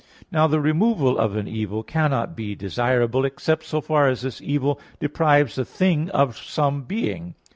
Now 0.31 0.47
the 0.47 0.59
removal 0.59 1.19
of 1.19 1.35
an 1.35 1.47
evil 1.47 1.83
cannot 1.83 2.35
be 2.35 2.55
desirable, 2.55 3.23
except 3.23 3.65
so 3.65 3.81
far 3.81 4.07
as 4.07 4.23
this 4.23 4.41
evil 4.41 4.79
deprives 4.99 5.59
a 5.59 5.63
thing 5.63 6.09
of 6.09 6.39
some 6.39 6.85
being. 6.85 7.35